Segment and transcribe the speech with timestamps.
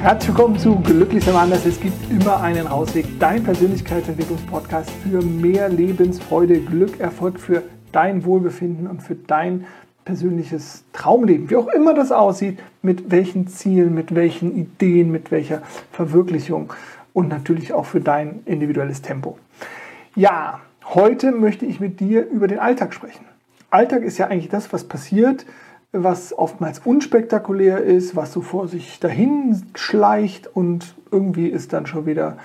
[0.00, 1.66] Herzlich willkommen zu Glücklich sein anders.
[1.66, 3.18] Es gibt immer einen Rausweg.
[3.18, 9.66] Dein Persönlichkeitsentwicklungspodcast für mehr Lebensfreude, Glück, Erfolg, für dein Wohlbefinden und für dein
[10.04, 11.50] persönliches Traumleben.
[11.50, 16.72] Wie auch immer das aussieht, mit welchen Zielen, mit welchen Ideen, mit welcher Verwirklichung
[17.12, 19.36] und natürlich auch für dein individuelles Tempo.
[20.14, 20.60] Ja,
[20.94, 23.24] heute möchte ich mit dir über den Alltag sprechen.
[23.70, 25.44] Alltag ist ja eigentlich das, was passiert,
[25.92, 32.06] was oftmals unspektakulär ist, was so vor sich dahin schleicht und irgendwie ist dann schon
[32.06, 32.36] wieder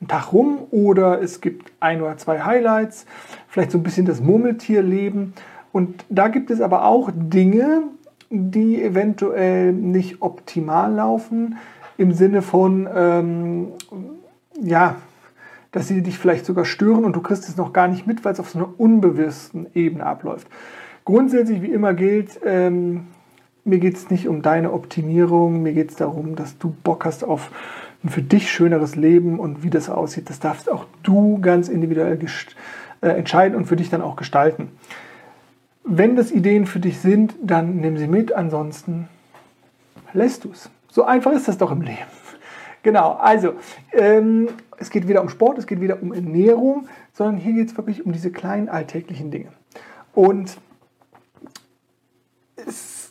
[0.00, 3.06] ein Tag rum oder es gibt ein oder zwei Highlights,
[3.48, 5.34] vielleicht so ein bisschen das Murmeltierleben.
[5.72, 7.84] Und da gibt es aber auch Dinge,
[8.30, 11.56] die eventuell nicht optimal laufen,
[11.98, 13.68] im Sinne von, ähm,
[14.60, 14.96] ja,
[15.70, 18.32] dass sie dich vielleicht sogar stören und du kriegst es noch gar nicht mit, weil
[18.32, 20.46] es auf so einer unbewussten Ebene abläuft.
[21.04, 23.06] Grundsätzlich, wie immer gilt, ähm,
[23.64, 27.24] mir geht es nicht um deine Optimierung, mir geht es darum, dass du Bock hast
[27.24, 27.50] auf
[28.04, 32.18] ein für dich schöneres Leben und wie das aussieht, das darfst auch du ganz individuell
[33.00, 34.70] äh, entscheiden und für dich dann auch gestalten.
[35.84, 39.08] Wenn das Ideen für dich sind, dann nimm sie mit, ansonsten
[40.12, 40.70] lässt du es.
[40.88, 41.98] So einfach ist das doch im Leben.
[42.82, 43.54] Genau, also
[43.92, 44.48] ähm,
[44.78, 48.04] es geht weder um Sport, es geht weder um Ernährung, sondern hier geht es wirklich
[48.04, 49.48] um diese kleinen alltäglichen Dinge.
[50.14, 50.56] Und
[52.66, 53.10] es,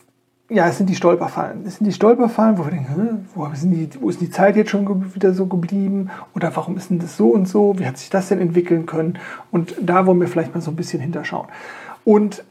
[0.50, 1.66] ja, es sind die Stolperfallen.
[1.66, 4.70] Es sind die Stolperfallen, wo wir denken, wo, sind die, wo ist die Zeit jetzt
[4.70, 6.10] schon wieder so geblieben?
[6.36, 7.80] Oder warum ist denn das so und so?
[7.80, 9.18] Wie hat sich das denn entwickeln können?
[9.52, 11.48] Und da wollen wir vielleicht mal so ein bisschen hinterschauen.
[12.04, 12.44] Und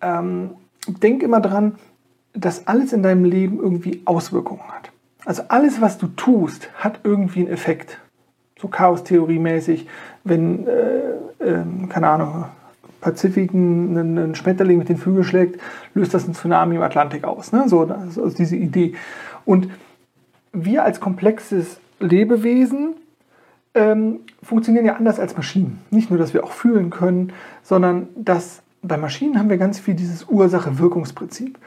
[0.00, 0.50] ähm,
[0.86, 1.74] denk immer dran,
[2.32, 4.90] dass alles in deinem Leben irgendwie Auswirkungen hat.
[5.24, 7.98] Also alles, was du tust, hat irgendwie einen Effekt.
[8.60, 9.86] So Chaos-Theorie-mäßig,
[10.24, 12.44] wenn, äh, äh, keine Ahnung,
[13.02, 15.60] Pazifiken einen Schmetterling mit den Flügeln schlägt,
[15.92, 17.52] löst das ein Tsunami im Atlantik aus.
[17.52, 17.68] Ne?
[17.68, 18.94] So, das ist diese Idee.
[19.44, 19.68] Und
[20.52, 22.94] wir als komplexes Lebewesen
[23.74, 25.80] ähm, funktionieren ja anders als Maschinen.
[25.90, 27.32] Nicht nur, dass wir auch fühlen können,
[27.62, 31.58] sondern dass bei Maschinen haben wir ganz viel dieses Ursache-Wirkungsprinzip.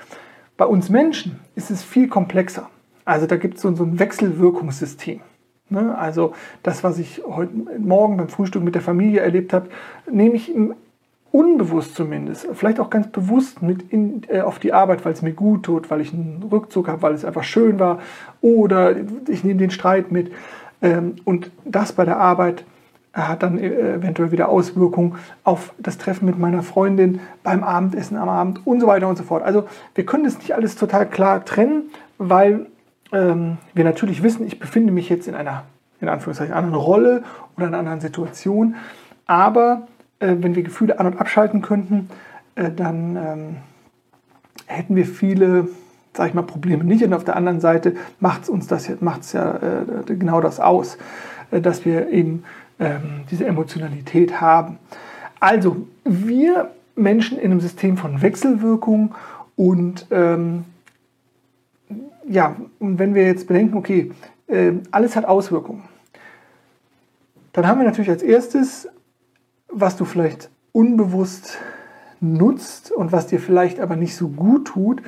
[0.57, 2.69] Bei uns Menschen ist es viel komplexer.
[3.03, 5.19] Also da gibt es so, so ein Wechselwirkungssystem.
[5.69, 5.97] Ne?
[5.97, 6.33] Also
[6.63, 9.69] das, was ich heute Morgen beim Frühstück mit der Familie erlebt habe,
[10.09, 10.75] nehme ich im
[11.35, 15.33] unbewusst zumindest, vielleicht auch ganz bewusst mit in, äh, auf die Arbeit, weil es mir
[15.33, 17.99] gut tut, weil ich einen Rückzug habe, weil es einfach schön war
[18.39, 18.95] oder
[19.27, 20.31] ich nehme den Streit mit.
[20.81, 22.63] Ähm, und das bei der Arbeit
[23.11, 28.29] hat dann äh, eventuell wieder Auswirkungen auf das Treffen mit meiner Freundin beim Abendessen am
[28.29, 29.43] Abend und so weiter und so fort.
[29.43, 32.67] Also wir können das nicht alles total klar trennen, weil
[33.11, 35.63] ähm, wir natürlich wissen, ich befinde mich jetzt in einer
[35.99, 37.23] in Anführungszeichen anderen Rolle
[37.57, 38.75] oder in einer anderen Situation,
[39.25, 39.87] aber
[40.19, 42.09] äh, wenn wir Gefühle an- und abschalten könnten,
[42.55, 43.55] äh, dann ähm,
[44.67, 45.67] hätten wir viele,
[46.13, 47.03] sag ich mal, Probleme nicht.
[47.03, 50.97] Und auf der anderen Seite macht es uns das macht's ja äh, genau das aus,
[51.51, 52.43] äh, dass wir eben
[52.79, 54.77] ähm, diese Emotionalität haben.
[55.39, 59.13] Also, wir Menschen in einem System von Wechselwirkung
[59.55, 60.65] und ähm,
[62.27, 64.11] ja, und wenn wir jetzt bedenken, okay,
[64.47, 65.83] äh, alles hat Auswirkungen,
[67.53, 68.87] dann haben wir natürlich als erstes
[69.75, 71.57] was du vielleicht unbewusst
[72.21, 75.01] nutzt und was dir vielleicht aber nicht so gut tut,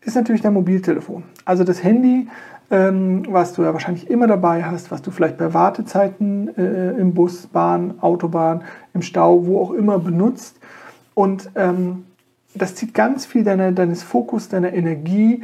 [0.00, 1.24] ist natürlich dein Mobiltelefon.
[1.44, 2.28] Also das Handy,
[2.70, 7.12] ähm, was du ja wahrscheinlich immer dabei hast, was du vielleicht bei Wartezeiten äh, im
[7.12, 8.62] Bus, Bahn, Autobahn,
[8.94, 10.58] im Stau, wo auch immer benutzt.
[11.14, 12.04] Und ähm,
[12.54, 15.42] das zieht ganz viel deiner, deines Fokus, deiner Energie.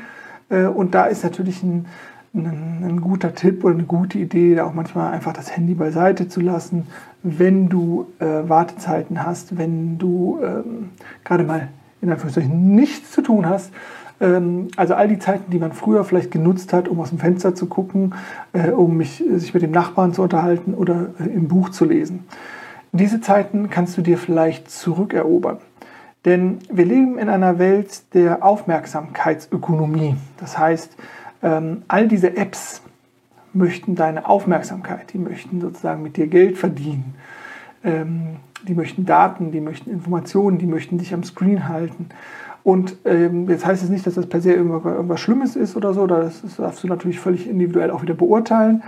[0.48, 1.86] Äh, und da ist natürlich ein,
[2.34, 6.40] ein, ein, guter Tipp oder eine gute Idee, auch manchmal einfach das Handy beiseite zu
[6.40, 6.86] lassen,
[7.22, 10.90] wenn du äh, Wartezeiten hast, wenn du ähm,
[11.24, 11.68] gerade mal
[12.02, 13.72] in Anführungszeichen nichts zu tun hast.
[14.20, 17.54] Ähm, also all die Zeiten, die man früher vielleicht genutzt hat, um aus dem Fenster
[17.54, 18.14] zu gucken,
[18.52, 22.24] äh, um mich, sich mit dem Nachbarn zu unterhalten oder äh, im Buch zu lesen.
[22.92, 25.58] Diese Zeiten kannst du dir vielleicht zurückerobern.
[26.24, 30.16] Denn wir leben in einer Welt der Aufmerksamkeitsökonomie.
[30.38, 30.96] Das heißt,
[31.88, 32.82] all diese Apps
[33.52, 37.14] möchten deine Aufmerksamkeit, die möchten sozusagen mit dir Geld verdienen,
[37.84, 38.36] ähm,
[38.66, 42.08] die möchten Daten, die möchten Informationen, die möchten dich am Screen halten.
[42.62, 46.06] Und ähm, jetzt heißt es nicht, dass das per se irgendwas, Schlimmes ist oder so,
[46.06, 48.82] das, darfst du natürlich völlig individuell auch wieder beurteilen.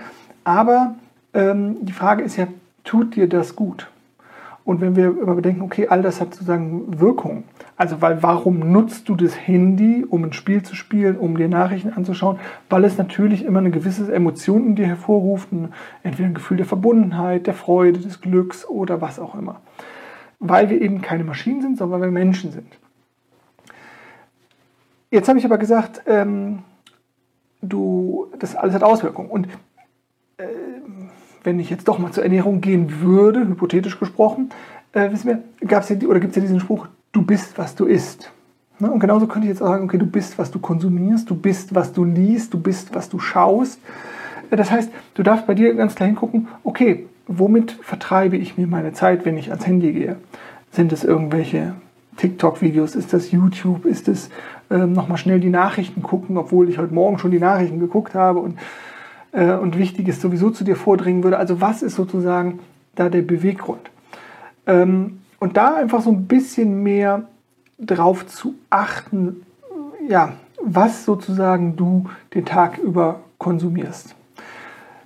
[0.44, 0.94] Aber
[1.35, 2.47] ähm, die Frage ist ja,
[2.85, 3.91] tut dir das gut?
[4.67, 7.45] Und wenn wir immer bedenken, okay, all das hat sozusagen Wirkung.
[7.77, 11.93] Also, weil warum nutzt du das Handy, um ein Spiel zu spielen, um dir Nachrichten
[11.93, 12.41] anzuschauen?
[12.69, 15.51] Weil es natürlich immer eine gewisse Emotion in dir hervorruft,
[16.03, 19.61] entweder ein Gefühl der Verbundenheit, der Freude, des Glücks oder was auch immer.
[20.41, 22.77] Weil wir eben keine Maschinen sind, sondern weil wir Menschen sind.
[25.13, 26.65] Jetzt habe ich aber gesagt, ähm,
[27.63, 29.31] du, das alles hat Auswirkungen.
[29.31, 29.47] Und
[31.46, 34.50] wenn ich jetzt doch mal zur Ernährung gehen würde, hypothetisch gesprochen,
[34.93, 37.87] äh, wissen wir, gab's ja, oder gibt es ja diesen Spruch, du bist, was du
[37.87, 38.32] isst.
[38.81, 38.90] Ne?
[38.90, 41.75] Und genauso könnte ich jetzt auch sagen, okay, du bist, was du konsumierst, du bist,
[41.75, 43.78] was du liest, du bist, was du schaust.
[44.50, 48.66] Äh, das heißt, du darfst bei dir ganz klar hingucken, okay, womit vertreibe ich mir
[48.66, 50.16] meine Zeit, wenn ich ans Handy gehe?
[50.72, 51.75] Sind es irgendwelche
[52.16, 52.96] TikTok-Videos?
[52.96, 53.84] Ist das YouTube?
[53.84, 54.31] Ist es
[54.69, 58.40] ähm, nochmal schnell die Nachrichten gucken, obwohl ich heute Morgen schon die Nachrichten geguckt habe
[58.40, 58.58] und,
[59.37, 61.38] äh, und Wichtiges sowieso zu dir vordringen würde?
[61.38, 62.61] Also was ist sozusagen
[62.97, 63.91] da der Beweggrund?
[64.67, 67.29] Ähm, und da einfach so ein bisschen mehr
[67.79, 69.43] drauf zu achten,
[70.09, 74.15] ja, was sozusagen du den Tag über konsumierst.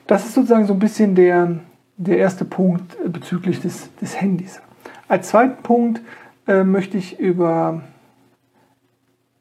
[0.06, 1.58] Das ist sozusagen so ein bisschen der,
[1.96, 4.60] der erste Punkt bezüglich des, des Handys.
[5.08, 6.00] Als zweiten Punkt
[6.46, 7.82] äh, möchte ich über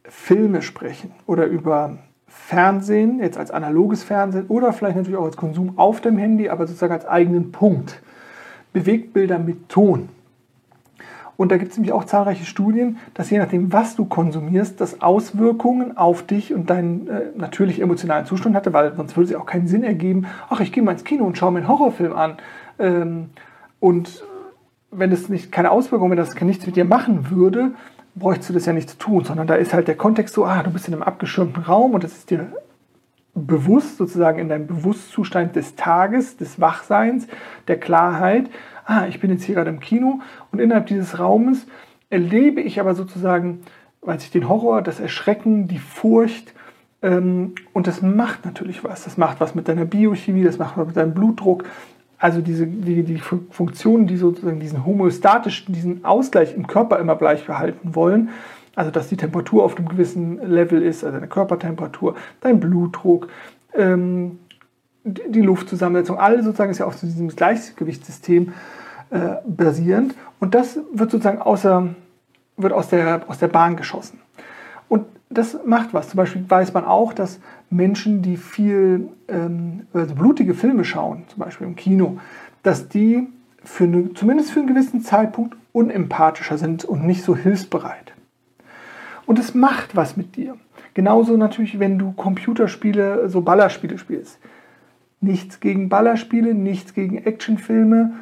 [0.03, 5.77] Filme sprechen oder über Fernsehen, jetzt als analoges Fernsehen oder vielleicht natürlich auch als Konsum
[5.77, 8.01] auf dem Handy, aber sozusagen als eigenen Punkt.
[8.71, 10.09] Bewegtbilder mit Ton.
[11.39, 15.01] Und da gibt es nämlich auch zahlreiche Studien, dass je nachdem, was du konsumierst, das
[15.01, 19.39] Auswirkungen auf dich und deinen äh, natürlich emotionalen Zustand hatte, weil sonst würde es ja
[19.39, 22.11] auch keinen Sinn ergeben, ach, ich gehe mal ins Kino und schaue mir einen Horrorfilm
[22.11, 22.37] an.
[22.77, 23.29] Ähm,
[23.79, 24.25] und
[24.91, 27.71] wenn es nicht keine Auswirkungen, wenn das nichts mit dir machen würde,
[28.15, 30.63] bräuchtest du das ja nicht zu tun, sondern da ist halt der Kontext so, ah,
[30.63, 32.51] du bist in einem abgeschirmten Raum und das ist dir
[33.33, 37.27] bewusst, sozusagen in deinem Bewusstzustand des Tages, des Wachseins,
[37.67, 38.49] der Klarheit,
[38.85, 40.19] ah, ich bin jetzt hier gerade im Kino
[40.51, 41.65] und innerhalb dieses Raumes
[42.09, 43.61] erlebe ich aber sozusagen,
[44.01, 46.53] weiß ich, den Horror, das Erschrecken, die Furcht
[47.01, 49.03] ähm, und das macht natürlich was.
[49.03, 51.65] Das macht was mit deiner Biochemie, das macht was mit deinem Blutdruck.
[52.19, 57.45] Also diese, die, die Funktionen, die sozusagen diesen homöostatischen, diesen Ausgleich im Körper immer gleich
[57.45, 58.29] behalten wollen,
[58.75, 63.29] also dass die Temperatur auf einem gewissen Level ist, also deine Körpertemperatur, dein Blutdruck,
[63.73, 64.39] ähm,
[65.03, 68.53] die Luftzusammensetzung, alles sozusagen ist ja auf diesem Gleichgewichtssystem
[69.11, 70.13] äh, basierend.
[70.39, 71.95] Und das wird sozusagen außer,
[72.57, 74.19] wird aus der, aus der Bahn geschossen.
[74.87, 76.09] Und das macht was.
[76.09, 77.39] Zum Beispiel weiß man auch, dass
[77.69, 82.19] Menschen, die viel ähm, also blutige Filme schauen, zum Beispiel im Kino,
[82.63, 83.27] dass die
[83.63, 88.13] für eine, zumindest für einen gewissen Zeitpunkt unempathischer sind und nicht so hilfsbereit.
[89.25, 90.55] Und es macht was mit dir.
[90.95, 94.39] Genauso natürlich, wenn du Computerspiele, so Ballerspiele spielst.
[95.21, 98.13] Nichts gegen Ballerspiele, nichts gegen Actionfilme,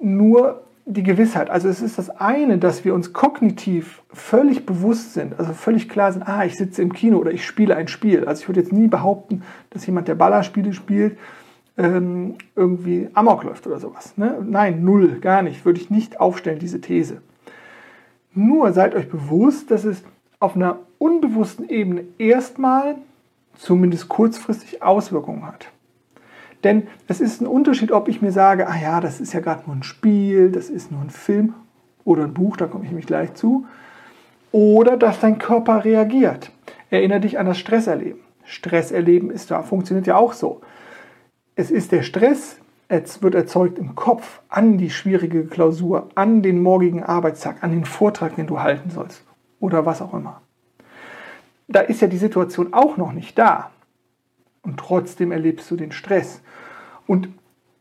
[0.00, 1.50] nur die Gewissheit.
[1.50, 6.12] Also es ist das eine, dass wir uns kognitiv völlig bewusst sind, also völlig klar
[6.12, 8.24] sind, ah, ich sitze im Kino oder ich spiele ein Spiel.
[8.24, 11.16] Also ich würde jetzt nie behaupten, dass jemand, der Ballerspiele spielt,
[11.78, 14.16] ähm, irgendwie Amok läuft oder sowas.
[14.16, 14.44] Ne?
[14.44, 15.64] Nein, null, gar nicht.
[15.64, 17.22] Würde ich nicht aufstellen, diese These.
[18.34, 20.02] Nur seid euch bewusst, dass es
[20.40, 22.96] auf einer unbewussten Ebene erstmal,
[23.56, 25.68] zumindest kurzfristig, Auswirkungen hat.
[26.64, 29.62] Denn es ist ein Unterschied, ob ich mir sage, ah ja, das ist ja gerade
[29.66, 31.54] nur ein Spiel, das ist nur ein Film
[32.04, 33.66] oder ein Buch, da komme ich nämlich gleich zu,
[34.52, 36.50] oder dass dein Körper reagiert.
[36.90, 38.20] Erinnere dich an das Stresserleben.
[38.44, 40.60] Stresserleben ist da, funktioniert ja auch so.
[41.54, 42.58] Es ist der Stress,
[42.88, 47.84] es wird erzeugt im Kopf an die schwierige Klausur, an den morgigen Arbeitstag, an den
[47.84, 49.22] Vortrag, den du halten sollst
[49.60, 50.42] oder was auch immer.
[51.68, 53.70] Da ist ja die Situation auch noch nicht da
[54.62, 56.42] und trotzdem erlebst du den Stress.
[57.06, 57.28] Und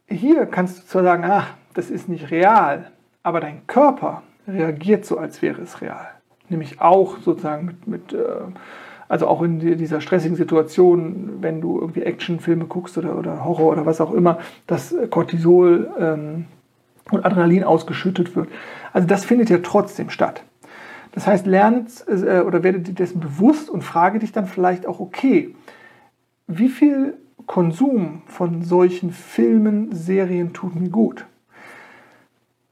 [0.07, 2.91] hier kannst du zwar sagen, ach, das ist nicht real,
[3.23, 6.07] aber dein Körper reagiert so, als wäre es real.
[6.49, 8.25] Nämlich auch sozusagen mit, mit äh,
[9.07, 13.85] also auch in dieser stressigen Situation, wenn du irgendwie Actionfilme guckst oder, oder Horror oder
[13.87, 16.45] was auch immer, dass Cortisol ähm,
[17.09, 18.49] und Adrenalin ausgeschüttet wird.
[18.93, 20.43] Also das findet ja trotzdem statt.
[21.11, 24.99] Das heißt, lerne äh, oder werde dir dessen bewusst und frage dich dann vielleicht auch,
[24.99, 25.55] okay,
[26.49, 27.15] wie viel
[27.45, 31.25] Konsum von solchen Filmen, Serien tut mir gut.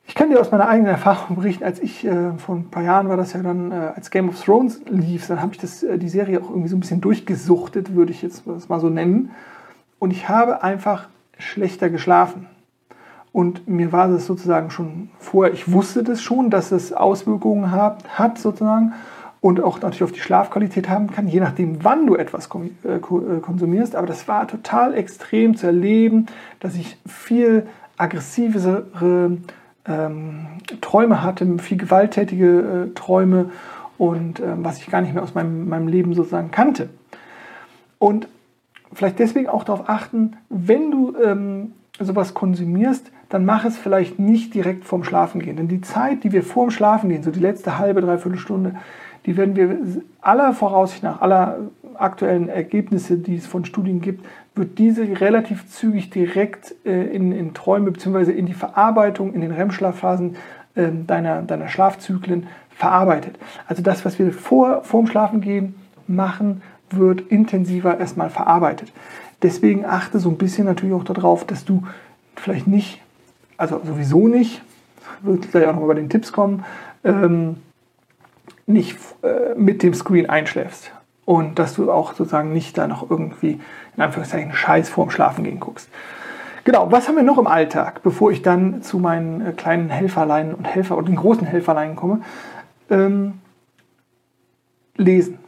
[0.08, 3.08] Ich kann dir aus meiner eigenen Erfahrung berichten, als ich äh, vor ein paar Jahren
[3.08, 5.98] war das ja dann, äh, als Game of Thrones lief, dann habe ich das, äh,
[6.00, 9.32] die Serie auch irgendwie so ein bisschen durchgesuchtet, würde ich jetzt das mal so nennen.
[10.00, 12.48] Und ich habe einfach schlechter geschlafen.
[13.32, 18.18] Und mir war das sozusagen schon vorher, ich wusste das schon, dass es Auswirkungen hat,
[18.18, 18.94] hat sozusagen
[19.42, 22.50] und auch natürlich auf die Schlafqualität haben kann, je nachdem, wann du etwas
[22.84, 23.96] äh, äh, konsumierst.
[23.96, 26.26] Aber das war total extrem zu erleben,
[26.60, 27.68] dass ich viel
[27.98, 29.38] aggressivere
[29.88, 30.48] ähm,
[30.82, 33.52] Träume hatte, viel gewalttätige äh, Träume
[33.98, 36.90] und ähm, was ich gar nicht mehr aus meinem, meinem Leben sozusagen kannte.
[38.00, 38.28] Und
[38.94, 44.54] vielleicht deswegen auch darauf achten, wenn du ähm, sowas konsumierst, dann mach es vielleicht nicht
[44.54, 45.58] direkt vorm Schlafengehen.
[45.58, 48.76] Denn die Zeit, die wir vorm Schlafengehen, so die letzte halbe, dreiviertel Stunde,
[49.26, 49.78] die werden wir
[50.22, 51.58] aller Voraussicht nach, aller
[51.96, 54.26] aktuellen Ergebnisse, die es von Studien gibt,
[54.56, 58.32] wird diese relativ zügig direkt äh, in, in Träume bzw.
[58.32, 60.36] in die Verarbeitung in den REM-Schlafphasen
[60.76, 63.38] äh, deiner, deiner Schlafzyklen verarbeitet.
[63.68, 65.76] Also das, was wir vor, vorm Schlafen gehen
[66.08, 68.94] machen, wird intensiver erstmal verarbeitet.
[69.42, 71.84] Deswegen achte so ein bisschen natürlich auch darauf, dass du
[72.36, 73.02] vielleicht nicht,
[73.58, 74.62] also sowieso nicht,
[75.22, 76.66] wird gleich auch nochmal bei den Tipps kommen,
[77.04, 77.58] ähm,
[78.66, 80.92] nicht äh, mit dem Screen einschläfst.
[81.26, 83.60] Und dass du auch sozusagen nicht da noch irgendwie,
[83.96, 85.90] in Anführungszeichen, Scheiß vorm Schlafen gehen guckst.
[86.64, 90.54] Genau, was haben wir noch im Alltag, bevor ich dann zu meinen äh, kleinen Helferleinen
[90.54, 92.22] und Helfer oder den großen Helferleinen komme?
[92.90, 93.36] Ähm,
[94.96, 95.40] lesen.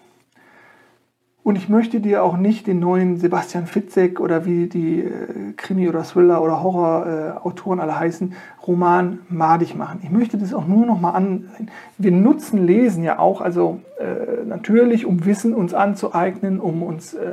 [1.42, 5.88] Und ich möchte dir auch nicht den neuen Sebastian Fitzek oder wie die äh, Krimi-
[5.88, 8.34] oder Thriller- oder Horror-Autoren äh, alle heißen,
[8.68, 10.02] Roman madig machen.
[10.04, 11.72] Ich möchte das auch nur noch mal ansehen.
[11.98, 17.32] Wir nutzen Lesen ja auch, also äh, natürlich, um Wissen uns anzueignen, um uns äh,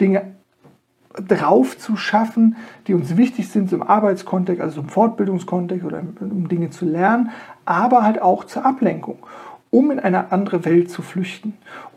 [0.00, 0.34] Dinge
[1.28, 2.56] drauf zu schaffen,
[2.86, 7.30] die uns wichtig sind im Arbeitskontext, also im Fortbildungskontext oder um Dinge zu lernen,
[7.64, 9.18] aber halt auch zur Ablenkung,
[9.70, 11.54] um in eine andere Welt zu flüchten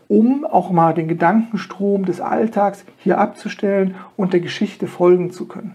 [0.08, 5.74] um auch mal den Gedankenstrom des Alltags hier abzustellen und der Geschichte folgen zu können.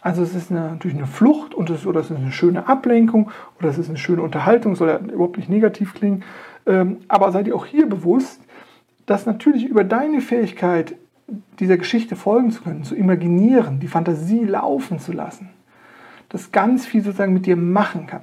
[0.00, 3.30] Also es ist eine, natürlich eine Flucht und es, oder es ist eine schöne Ablenkung
[3.58, 6.22] oder es ist eine schöne Unterhaltung, soll ja überhaupt nicht negativ klingen.
[6.64, 8.40] Ähm, aber seid ihr auch hier bewusst,
[9.06, 10.94] dass natürlich über deine Fähigkeit,
[11.58, 15.50] dieser Geschichte folgen zu können, zu imaginieren, die Fantasie laufen zu lassen,
[16.28, 18.22] das ganz viel sozusagen mit dir machen kann.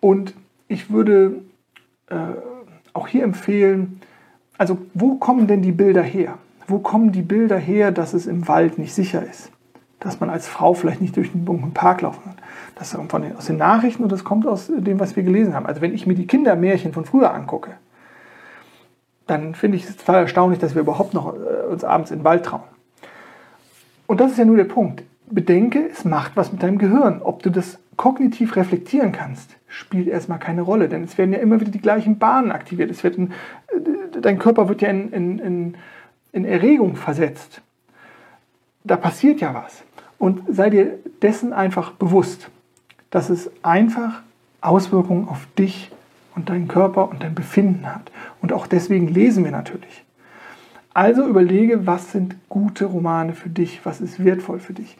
[0.00, 0.34] Und
[0.66, 1.42] ich würde
[2.08, 2.16] äh,
[2.92, 4.00] auch hier empfehlen,
[4.60, 6.34] also wo kommen denn die Bilder her?
[6.66, 9.50] Wo kommen die Bilder her, dass es im Wald nicht sicher ist?
[10.00, 12.34] Dass man als Frau vielleicht nicht durch den bunten Park laufen kann?
[12.74, 15.54] Das kommt von den, aus den Nachrichten und das kommt aus dem, was wir gelesen
[15.54, 15.64] haben.
[15.64, 17.70] Also wenn ich mir die Kindermärchen von früher angucke,
[19.26, 22.24] dann finde ich es total erstaunlich, dass wir überhaupt noch äh, uns abends in den
[22.24, 22.64] Wald trauen.
[24.06, 25.04] Und das ist ja nur der Punkt.
[25.30, 27.22] Bedenke, es macht was mit deinem Gehirn.
[27.22, 31.60] Ob du das kognitiv reflektieren kannst, spielt erstmal keine Rolle, denn es werden ja immer
[31.60, 32.90] wieder die gleichen Bahnen aktiviert.
[32.90, 33.32] Es wird ein,
[33.68, 35.74] äh, dein Körper wird ja in, in, in,
[36.32, 37.62] in Erregung versetzt.
[38.84, 39.82] Da passiert ja was.
[40.18, 42.50] Und sei dir dessen einfach bewusst,
[43.10, 44.22] dass es einfach
[44.60, 45.90] Auswirkungen auf dich
[46.34, 48.10] und deinen Körper und dein Befinden hat.
[48.40, 50.04] Und auch deswegen lesen wir natürlich.
[50.92, 54.96] Also überlege, was sind gute Romane für dich, was ist wertvoll für dich.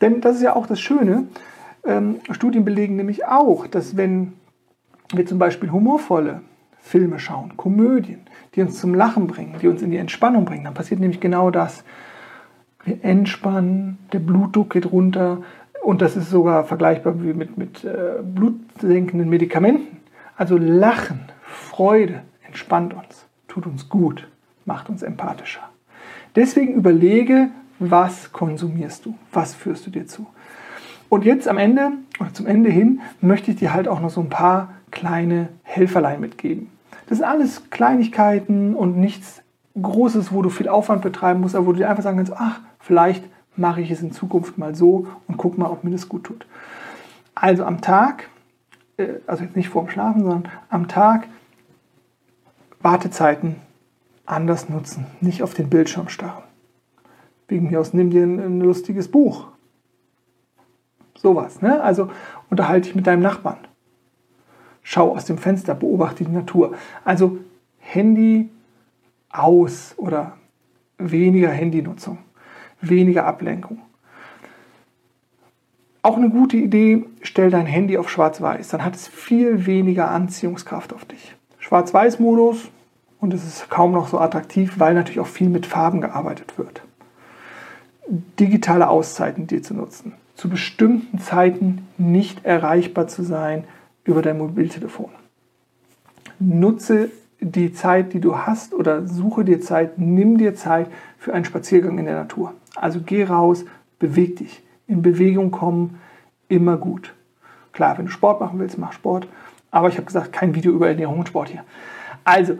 [0.00, 1.24] Denn das ist ja auch das Schöne,
[1.86, 4.34] ähm, Studien belegen nämlich auch, dass wenn
[5.12, 6.40] wir zum Beispiel humorvolle
[6.80, 8.20] Filme schauen, Komödien,
[8.54, 11.50] die uns zum Lachen bringen, die uns in die Entspannung bringen, dann passiert nämlich genau
[11.50, 11.84] das.
[12.84, 15.42] Wir entspannen, der Blutdruck geht runter
[15.82, 19.98] und das ist sogar vergleichbar wie mit, mit äh, blutsenkenden Medikamenten.
[20.36, 24.28] Also Lachen, Freude entspannt uns, tut uns gut,
[24.64, 25.62] macht uns empathischer.
[26.36, 30.26] Deswegen überlege, was konsumierst du, was führst du dir zu.
[31.08, 34.20] Und jetzt am Ende oder zum Ende hin möchte ich dir halt auch noch so
[34.20, 36.70] ein paar kleine Helferlein mitgeben.
[37.06, 39.42] Das sind alles Kleinigkeiten und nichts
[39.80, 42.60] Großes, wo du viel Aufwand betreiben musst, aber wo du dir einfach sagen kannst, ach,
[42.78, 43.24] vielleicht
[43.56, 46.46] mache ich es in Zukunft mal so und guck mal, ob mir das gut tut.
[47.34, 48.28] Also am Tag,
[48.96, 51.28] äh, also jetzt nicht vorm Schlafen, sondern am Tag
[52.80, 53.56] Wartezeiten
[54.26, 56.44] anders nutzen, nicht auf den Bildschirm starren.
[57.48, 59.48] Wegen mir aus, nimm dir ein, ein lustiges Buch
[61.24, 61.62] Sowas.
[61.62, 61.82] Ne?
[61.82, 62.10] Also
[62.50, 63.56] unterhalte dich mit deinem Nachbarn.
[64.82, 66.74] Schau aus dem Fenster, beobachte die Natur.
[67.02, 67.38] Also
[67.78, 68.50] Handy
[69.30, 70.36] aus oder
[70.98, 72.18] weniger Handynutzung,
[72.82, 73.80] weniger Ablenkung.
[76.02, 80.92] Auch eine gute Idee, stell dein Handy auf Schwarz-Weiß, dann hat es viel weniger Anziehungskraft
[80.92, 81.34] auf dich.
[81.58, 82.68] Schwarz-Weiß-Modus
[83.20, 86.82] und es ist kaum noch so attraktiv, weil natürlich auch viel mit Farben gearbeitet wird.
[88.38, 93.64] Digitale Auszeiten dir zu nutzen zu bestimmten Zeiten nicht erreichbar zu sein
[94.04, 95.10] über dein Mobiltelefon.
[96.38, 97.10] Nutze
[97.40, 100.88] die Zeit, die du hast oder suche dir Zeit, nimm dir Zeit
[101.18, 102.54] für einen Spaziergang in der Natur.
[102.74, 103.64] Also geh raus,
[103.98, 104.62] beweg dich.
[104.86, 106.00] In Bewegung kommen,
[106.48, 107.14] immer gut.
[107.72, 109.26] Klar, wenn du Sport machen willst, mach Sport.
[109.70, 111.64] Aber ich habe gesagt, kein Video über Ernährung und Sport hier.
[112.22, 112.58] Also,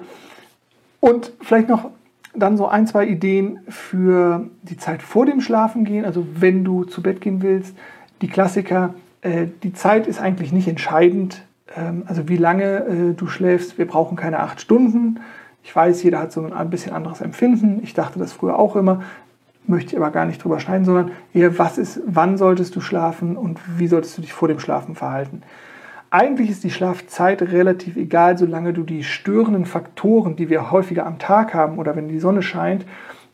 [1.01, 1.91] und vielleicht noch
[2.35, 7.03] dann so ein, zwei Ideen für die Zeit vor dem Schlafengehen, also wenn du zu
[7.03, 7.77] Bett gehen willst.
[8.23, 11.43] Die Klassiker, äh, die Zeit ist eigentlich nicht entscheidend.
[11.77, 15.21] Ähm, also wie lange äh, du schläfst, wir brauchen keine acht Stunden.
[15.63, 17.81] Ich weiß, jeder hat so ein bisschen anderes Empfinden.
[17.83, 19.03] Ich dachte das früher auch immer,
[19.67, 23.37] möchte ich aber gar nicht drüber schneiden, sondern eher, was ist, wann solltest du schlafen
[23.37, 25.43] und wie solltest du dich vor dem Schlafen verhalten.
[26.15, 31.19] Eigentlich ist die Schlafzeit relativ egal, solange du die störenden Faktoren, die wir häufiger am
[31.19, 32.87] Tag haben oder wenn die Sonne scheint,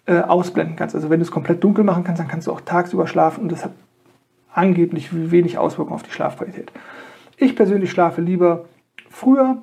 [0.07, 0.95] äh, ausblenden kannst.
[0.95, 3.53] Also wenn du es komplett dunkel machen kannst, dann kannst du auch tagsüber schlafen und
[3.53, 3.73] das hat
[4.55, 6.73] angeblich wenig Auswirkungen auf die Schlafqualität.
[7.37, 8.65] Ich persönlich schlafe lieber
[9.11, 9.59] früher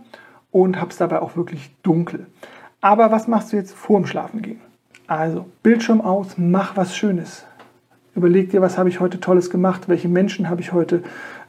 [0.51, 2.27] und habe es dabei auch wirklich dunkel.
[2.81, 4.61] Aber was machst du jetzt vor dem Schlafengehen?
[5.07, 7.47] Also Bildschirm aus, mach was Schönes.
[8.17, 11.03] Überleg dir, was habe ich heute Tolles gemacht, welche Menschen habe ich heute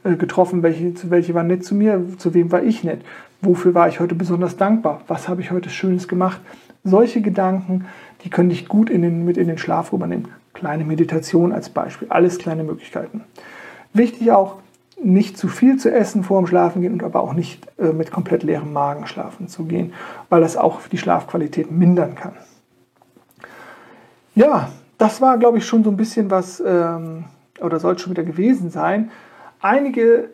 [0.04, 3.00] äh, getroffen, welche, welche waren nett zu mir, zu wem war ich nett,
[3.40, 6.42] wofür war ich heute besonders dankbar, was habe ich heute Schönes gemacht.
[6.84, 7.86] Solche Gedanken,
[8.22, 10.28] die können dich gut in den, mit in den Schlaf rübernehmen.
[10.52, 13.22] Kleine Meditation als Beispiel, alles kleine Möglichkeiten.
[13.94, 14.56] Wichtig auch,
[15.02, 18.42] nicht zu viel zu essen vor dem Schlafengehen und aber auch nicht äh, mit komplett
[18.42, 19.94] leerem Magen schlafen zu gehen,
[20.28, 22.32] weil das auch die Schlafqualität mindern kann.
[24.34, 24.68] Ja,
[24.98, 27.24] das war, glaube ich, schon so ein bisschen was, ähm,
[27.60, 29.10] oder soll schon wieder gewesen sein.
[29.60, 30.30] Einige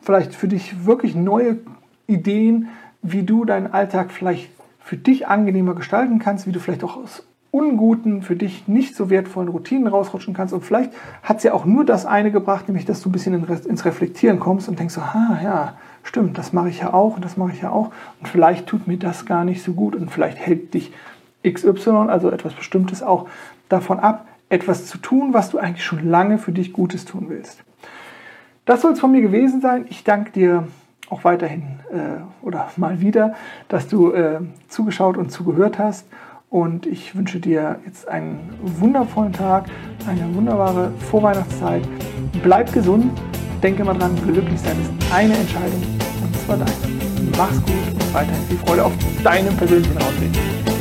[0.00, 1.58] vielleicht für dich wirklich neue
[2.06, 2.68] Ideen,
[3.02, 7.24] wie du deinen Alltag vielleicht für dich angenehmer gestalten kannst, wie du vielleicht auch aus
[7.50, 10.54] unguten, für dich nicht so wertvollen Routinen rausrutschen kannst.
[10.54, 13.44] Und vielleicht hat es ja auch nur das eine gebracht, nämlich dass du ein bisschen
[13.44, 17.24] ins Reflektieren kommst und denkst so, ah ja, stimmt, das mache ich ja auch und
[17.24, 17.92] das mache ich ja auch.
[18.20, 20.92] Und vielleicht tut mir das gar nicht so gut und vielleicht hält dich
[21.46, 23.28] XY, also etwas Bestimmtes, auch
[23.68, 27.64] davon ab, etwas zu tun, was du eigentlich schon lange für dich Gutes tun willst.
[28.64, 29.86] Das soll es von mir gewesen sein.
[29.88, 30.68] Ich danke dir
[31.08, 33.34] auch weiterhin äh, oder mal wieder,
[33.68, 36.06] dass du äh, zugeschaut und zugehört hast.
[36.48, 39.66] Und ich wünsche dir jetzt einen wundervollen Tag,
[40.06, 41.82] eine wunderbare Vorweihnachtszeit.
[42.42, 43.10] Bleib gesund,
[43.62, 45.82] denke mal dran, glücklich sein ist eine Entscheidung
[46.22, 46.72] und zwar deine.
[47.38, 48.92] Mach's gut und weiterhin viel Freude auf
[49.24, 50.71] deinem persönlichen Ausweg.